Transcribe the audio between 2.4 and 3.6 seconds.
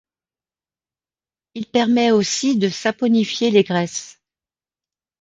de saponifier